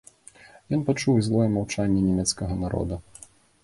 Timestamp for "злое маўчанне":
1.29-2.01